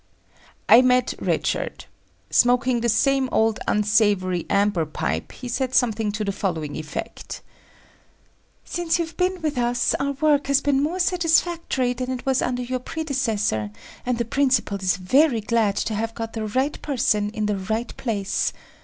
I 0.67 0.81
met 0.81 1.13
Red 1.19 1.45
Shirt. 1.45 1.85
Smoking 2.31 2.81
the 2.81 2.89
same 2.89 3.29
old 3.31 3.59
unsavory 3.67 4.47
amber 4.49 4.83
pipe, 4.83 5.31
he 5.31 5.47
said 5.47 5.75
something 5.75 6.11
to 6.13 6.25
the 6.25 6.31
following 6.31 6.75
effect: 6.75 7.43
"Since 8.65 8.97
you've 8.97 9.15
been 9.15 9.43
with 9.43 9.59
us, 9.59 9.93
our 9.99 10.13
work 10.13 10.47
has 10.47 10.59
been 10.59 10.81
more 10.81 10.97
satisfactory 10.97 11.93
than 11.93 12.09
it 12.09 12.25
was 12.25 12.41
under 12.41 12.63
your 12.63 12.79
predecessor, 12.79 13.69
and 14.03 14.17
the 14.17 14.25
principal 14.25 14.79
is 14.79 14.97
very 14.97 15.39
glad 15.41 15.75
to 15.75 15.93
have 15.93 16.15
got 16.15 16.33
the 16.33 16.47
right 16.47 16.81
person 16.81 17.29
in 17.29 17.45
the 17.45 17.57
right 17.57 17.95
place. 17.95 18.53